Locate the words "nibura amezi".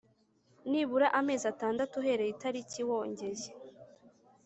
0.69-1.45